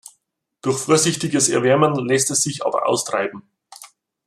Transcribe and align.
Durch 0.63 0.79
vorsichtiges 0.79 1.47
Erwärmen 1.47 1.93
lässt 2.07 2.31
es 2.31 2.41
sich 2.41 2.65
aber 2.65 2.87
austreiben. 2.87 3.43